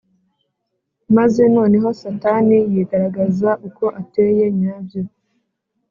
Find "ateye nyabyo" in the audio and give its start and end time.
4.01-5.01